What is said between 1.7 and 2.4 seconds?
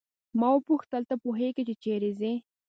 چیرې ځې.